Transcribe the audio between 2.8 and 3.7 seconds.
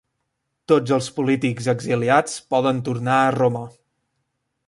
tornar a Roma.